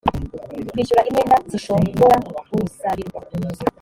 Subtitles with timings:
[0.71, 2.15] kwishyura imyenda zishobora
[2.53, 3.19] gusabirwa